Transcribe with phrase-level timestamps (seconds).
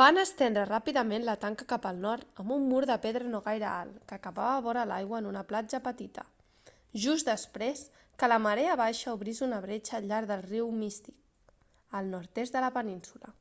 [0.00, 3.66] van estendre ràpidament la tanca cap al nord amb un mur de pedra no gaire
[3.72, 6.24] alt que acabava vora l'aigua en una platja petita
[7.04, 7.84] just després
[8.22, 11.54] que la marea baixa obrís una bretxa al llarg del riu mystic
[12.00, 13.36] al nord-est de la península